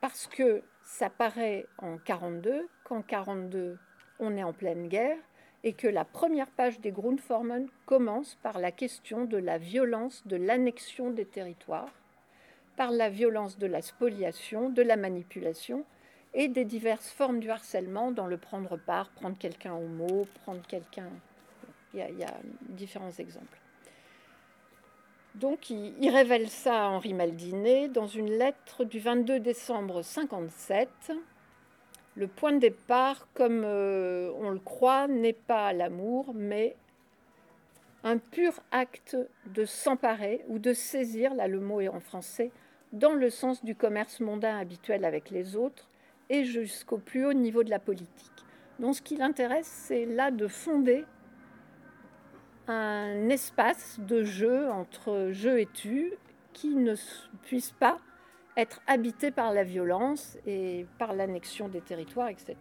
[0.00, 3.78] parce que ça paraît en 42, qu'en 42
[4.20, 5.18] on est en pleine guerre
[5.62, 10.36] et que la première page des Grundformen commence par la question de la violence de
[10.36, 11.92] l'annexion des territoires,
[12.76, 15.84] par la violence de la spoliation, de la manipulation
[16.32, 20.62] et des diverses formes du harcèlement dans le prendre part, prendre quelqu'un au mot, prendre
[20.66, 21.08] quelqu'un.
[21.92, 22.34] Il y, a,
[22.68, 23.58] différents exemples.
[25.34, 30.88] Donc, il, révèle ça à Henri Maldinet dans une lettre du 22 décembre 57.
[32.16, 36.76] Le point de départ, comme euh, on le croit, n'est pas l'amour, mais
[38.02, 42.50] un pur acte de s'emparer ou de saisir, là le mot est en français,
[42.92, 45.88] dans le sens du commerce mondain habituel avec les autres
[46.28, 48.32] et jusqu'au plus haut niveau de la politique.
[48.78, 51.04] Donc ce qui l'intéresse, c'est là de fonder
[52.66, 56.12] un espace de jeu entre jeu et tu
[56.52, 56.94] qui ne
[57.42, 57.98] puisse pas
[58.56, 62.56] être habité par la violence et par l'annexion des territoires, etc.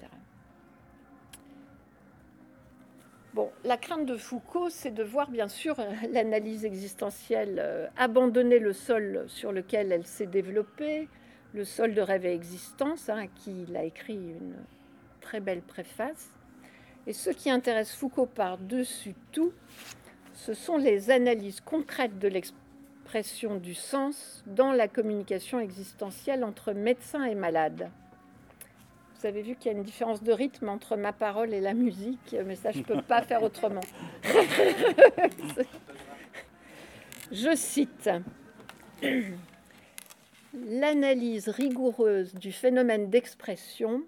[3.33, 5.75] Bon, la crainte de Foucault, c'est de voir bien sûr
[6.11, 11.07] l'analyse existentielle euh, abandonner le sol sur lequel elle s'est développée,
[11.53, 14.55] le sol de rêve et existence, hein, qui a écrit une
[15.21, 16.31] très belle préface.
[17.05, 19.53] Et ce qui intéresse Foucault par-dessus tout,
[20.33, 22.27] ce sont les analyses concrètes de
[23.09, 27.89] l'expression du sens dans la communication existentielle entre médecin et malade.
[29.15, 31.73] Vous avez vu qu'il y a une différence de rythme entre ma parole et la
[31.73, 33.81] musique, mais ça, je ne peux pas faire autrement.
[37.31, 38.11] je cite
[40.53, 44.03] L'analyse rigoureuse du phénomène d'expression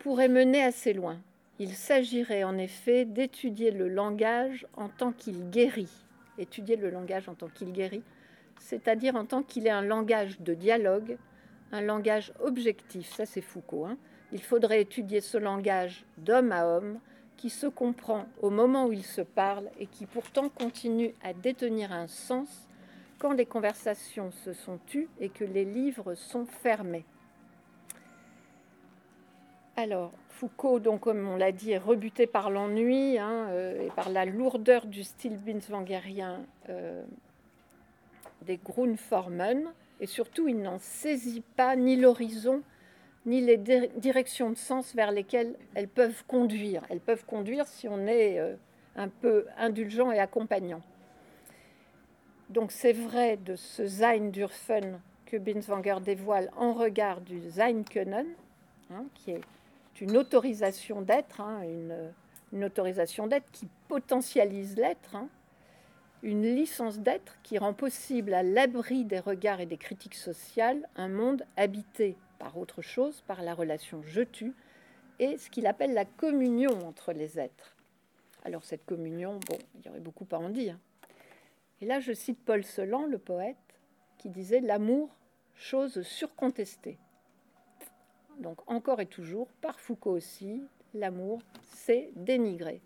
[0.00, 1.20] pourrait mener assez loin.
[1.60, 6.07] Il s'agirait en effet d'étudier le langage en tant qu'il guérit.
[6.38, 8.02] Étudier le langage en tant qu'il guérit,
[8.60, 11.18] c'est-à-dire en tant qu'il est un langage de dialogue,
[11.72, 13.12] un langage objectif.
[13.12, 13.86] Ça, c'est Foucault.
[13.86, 13.98] Hein
[14.32, 16.98] il faudrait étudier ce langage d'homme à homme
[17.36, 21.92] qui se comprend au moment où il se parle et qui pourtant continue à détenir
[21.92, 22.68] un sens
[23.18, 27.04] quand les conversations se sont tues et que les livres sont fermés.
[29.78, 34.10] Alors, Foucault, donc, comme on l'a dit, est rebuté par l'ennui hein, euh, et par
[34.10, 37.04] la lourdeur du style binswangerien euh,
[38.42, 39.68] des Grundformen,
[40.00, 42.62] et surtout, il n'en saisit pas ni l'horizon
[43.24, 46.82] ni les directions de sens vers lesquelles elles peuvent conduire.
[46.90, 48.56] Elles peuvent conduire si on est euh,
[48.96, 50.82] un peu indulgent et accompagnant.
[52.50, 58.26] Donc c'est vrai de ce Sein dürfen que Binswanger dévoile en regard du Sein können,
[58.90, 59.40] hein, qui est
[60.00, 61.62] une autorisation d'être, hein,
[62.52, 65.28] une, autorisation d'être qui potentialise l'être, hein,
[66.22, 71.08] une licence d'être qui rend possible à l'abri des regards et des critiques sociales un
[71.08, 74.54] monde habité par autre chose, par la relation je-tu,
[75.18, 77.76] et ce qu'il appelle la communion entre les êtres.
[78.44, 80.78] Alors cette communion, bon, il y aurait beaucoup à en dire.
[81.80, 83.56] Et là, je cite Paul Celan, le poète,
[84.18, 85.10] qui disait L'amour,
[85.54, 86.98] chose surcontestée.
[88.38, 90.62] Donc encore et toujours, par Foucault aussi,
[90.94, 92.80] l'amour, c'est dénigré.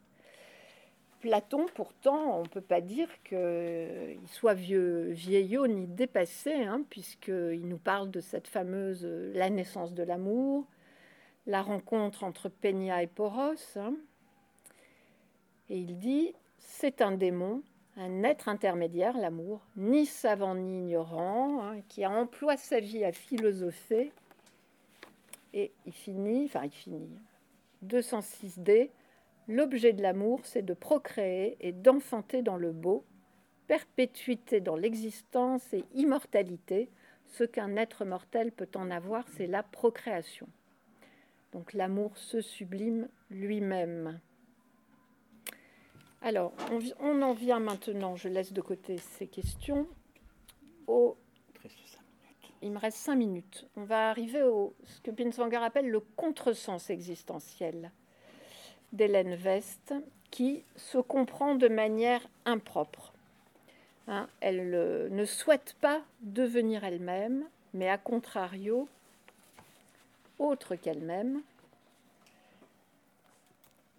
[1.20, 7.68] Platon, pourtant, on ne peut pas dire qu'il soit vieux, vieillot ni dépassé, hein, puisqu'il
[7.68, 10.66] nous parle de cette fameuse la naissance de l'amour,
[11.46, 13.76] la rencontre entre Peña et Poros.
[13.76, 13.94] Hein.
[15.70, 17.62] et il dit c'est un démon,
[17.96, 24.12] un être intermédiaire, l'amour, ni savant ni ignorant, hein, qui emploie sa vie à philosopher.
[25.54, 27.08] Et il finit, enfin il finit,
[27.84, 28.90] 206D,
[29.48, 33.04] L'objet de l'amour, c'est de procréer et d'enfanter dans le beau,
[33.66, 36.88] perpétuité dans l'existence et immortalité.
[37.26, 40.46] Ce qu'un être mortel peut en avoir, c'est la procréation.
[41.52, 44.20] Donc l'amour se sublime lui-même.
[46.20, 46.52] Alors,
[47.00, 49.88] on, en vient maintenant, je laisse de côté ces questions.
[52.62, 53.66] Il me reste cinq minutes.
[53.76, 57.90] On va arriver au ce que Binswanger appelle le contresens existentiel
[58.92, 59.94] d'Hélène Vest
[60.30, 63.12] qui se comprend de manière impropre.
[64.06, 64.70] Hein, elle
[65.10, 67.44] ne souhaite pas devenir elle-même,
[67.74, 68.88] mais à contrario,
[70.38, 71.42] autre qu'elle-même.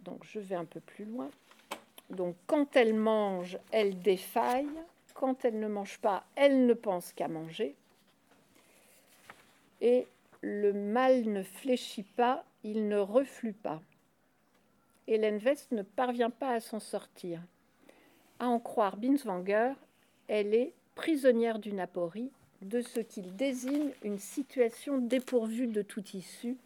[0.00, 1.28] Donc je vais un peu plus loin.
[2.10, 4.68] Donc quand elle mange, elle défaille.
[5.12, 7.76] Quand elle ne mange pas, elle ne pense qu'à manger.
[9.80, 10.06] Et
[10.40, 13.80] le mal ne fléchit pas, il ne reflue pas.
[15.06, 17.40] Hélène West ne parvient pas à s'en sortir.
[18.38, 19.72] À en croire Binswanger,
[20.28, 22.30] elle est prisonnière d'une aporie,
[22.62, 26.56] de ce qu'il désigne une situation dépourvue de tout issue.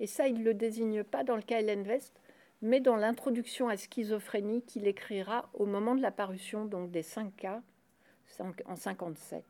[0.00, 2.20] Et ça, il ne le désigne pas dans le cas Hélène West,
[2.62, 7.34] mais dans l'introduction à schizophrénie qu'il écrira au moment de la parution donc des 5
[7.36, 7.62] cas
[8.66, 9.44] en 57.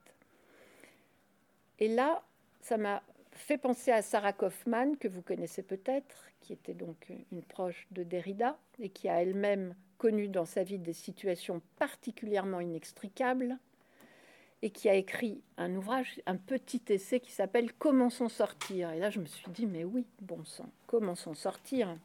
[1.79, 2.23] Et là,
[2.67, 3.01] ça m'a
[3.31, 8.03] fait penser à Sarah Kaufman, que vous connaissez peut-être, qui était donc une proche de
[8.03, 13.57] Derrida et qui a elle-même connu dans sa vie des situations particulièrement inextricables
[14.62, 18.91] et qui a écrit un ouvrage, un petit essai qui s'appelle Comment s'en sortir.
[18.91, 21.97] Et là, je me suis dit, mais oui, bon sang, comment s'en sortir?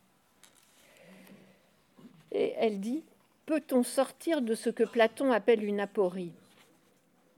[2.32, 3.03] Et elle dit,
[3.47, 6.34] peut-on sortir de ce que Platon appelle une aporie?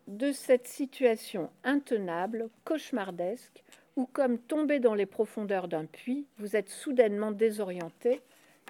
[0.07, 3.63] De cette situation intenable, cauchemardesque,
[3.95, 8.21] où comme tombé dans les profondeurs d'un puits, vous êtes soudainement désorienté,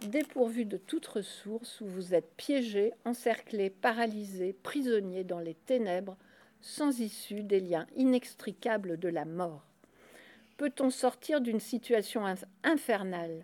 [0.07, 6.17] dépourvu de toute ressource, où vous êtes piégé, encerclé, paralysé, prisonnier dans les ténèbres,
[6.61, 9.65] sans issue des liens inextricables de la mort.
[10.57, 12.23] Peut-on sortir d'une situation
[12.63, 13.43] infernale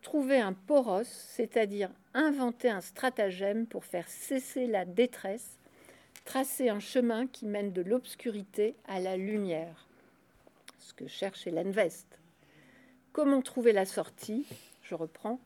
[0.00, 5.59] Trouver un poros, c'est-à-dire inventer un stratagème pour faire cesser la détresse,
[6.30, 9.88] tracer un chemin qui mène de l'obscurité à la lumière
[10.78, 12.06] ce que cherche Hélène Vest.
[13.12, 14.46] Comment trouver la sortie?
[14.84, 15.40] Je reprends.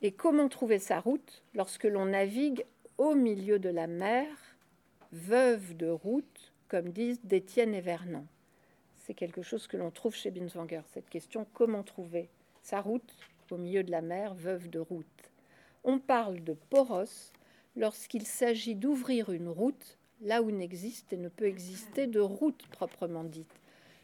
[0.00, 2.64] Et comment trouver sa route lorsque l'on navigue
[2.96, 4.26] au milieu de la mer,
[5.12, 8.24] veuve de route, comme disent d'Étienne et Vernon?
[9.04, 12.30] C'est quelque chose que l'on trouve chez Binswanger, cette question comment trouver
[12.62, 13.14] sa route
[13.50, 15.30] au milieu de la mer, veuve de route?
[15.84, 17.34] On parle de poros
[17.76, 23.24] lorsqu'il s'agit d'ouvrir une route là où n'existe et ne peut exister de route proprement
[23.24, 23.60] dite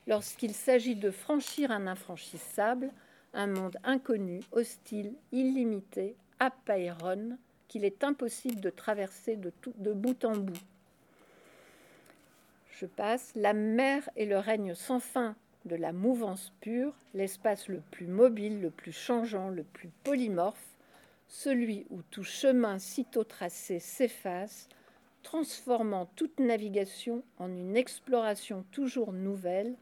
[0.07, 2.91] lorsqu'il s'agit de franchir un infranchissable,
[3.33, 10.37] un monde inconnu, hostile, illimité, apairon, qu'il est impossible de traverser de, de bout en
[10.37, 10.61] bout.
[12.73, 13.31] Je passe.
[13.37, 18.61] La mer est le règne sans fin de la mouvance pure, l'espace le plus mobile,
[18.61, 20.70] le plus changeant, le plus polymorphe,
[21.31, 24.69] celui où tout chemin sitôt tracé s'efface,
[25.23, 29.77] transformant toute navigation en une exploration toujours nouvelle,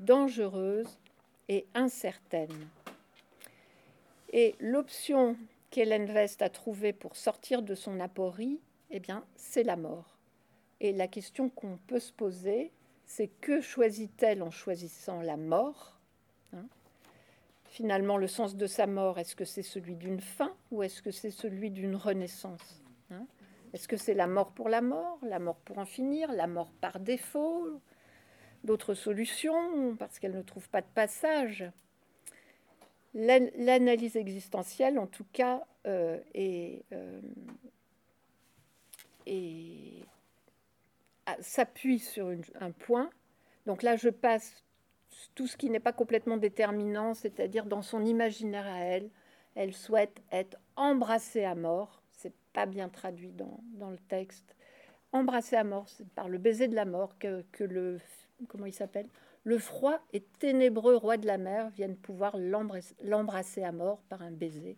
[0.00, 0.98] dangereuse
[1.48, 2.68] et incertaine.
[4.32, 5.36] Et l'option
[5.70, 8.58] qu'Hélène Vest a trouvée pour sortir de son aporie,
[8.90, 10.18] eh bien, c'est la mort.
[10.80, 12.72] Et la question qu'on peut se poser,
[13.06, 16.00] c'est que choisit-elle en choisissant la mort
[16.52, 16.66] hein?
[17.74, 21.10] Finalement, le sens de sa mort, est-ce que c'est celui d'une fin ou est-ce que
[21.10, 23.26] c'est celui d'une renaissance hein?
[23.72, 26.70] Est-ce que c'est la mort pour la mort, la mort pour en finir, la mort
[26.80, 27.80] par défaut
[28.62, 31.64] d'autres solutions parce qu'elle ne trouve pas de passage?
[33.12, 37.20] L'analyse existentielle, en tout cas, euh, euh,
[41.40, 43.10] s'appuie sur un point.
[43.66, 44.63] Donc là, je passe
[45.34, 49.10] tout ce qui n'est pas complètement déterminant, c'est-à-dire dans son imaginaire à elle,
[49.54, 52.02] elle souhaite être embrassée à mort.
[52.12, 54.56] C'est pas bien traduit dans, dans, le texte.
[55.12, 58.00] Embrassée à mort, c'est par le baiser de la mort que, que le
[58.48, 59.08] comment il s'appelle,
[59.44, 64.30] le froid et ténébreux roi de la mer viennent pouvoir l'embrasser à mort par un
[64.30, 64.76] baiser.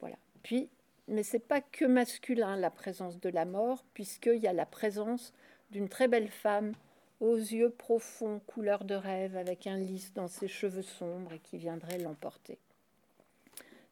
[0.00, 0.16] Voilà.
[0.42, 0.70] Puis,
[1.08, 5.32] mais c'est pas que masculin la présence de la mort, puisqu'il y a la présence
[5.70, 6.72] d'une très belle femme
[7.20, 11.58] aux yeux profonds, couleur de rêve, avec un lys dans ses cheveux sombres et qui
[11.58, 12.58] viendrait l'emporter.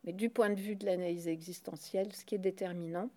[0.04, 3.10] Mais du point de vue de l'analyse existentielle, ce qui est déterminant,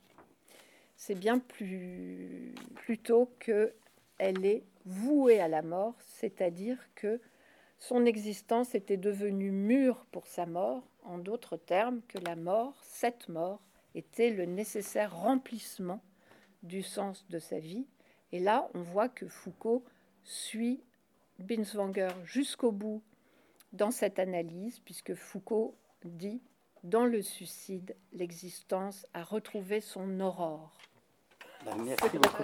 [0.97, 3.73] c'est bien plus plutôt que
[4.17, 7.21] elle est vouée à la mort, c'est-à-dire que
[7.77, 13.29] son existence était devenue mûre pour sa mort, en d'autres termes, que la mort, cette
[13.29, 13.61] mort,
[13.95, 16.01] était le nécessaire remplissement
[16.63, 17.85] du sens de sa vie.
[18.31, 19.83] Et là, on voit que Foucault
[20.29, 20.79] suit
[21.39, 23.01] Binswanger jusqu'au bout
[23.73, 25.75] dans cette analyse, puisque Foucault
[26.05, 26.41] dit
[26.83, 30.77] dans le suicide, l'existence a retrouvé son aurore.
[31.65, 32.43] Beaucoup.